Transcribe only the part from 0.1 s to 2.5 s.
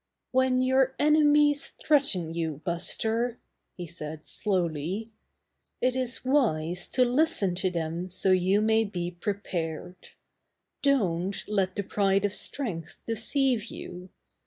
"When your enemies threaten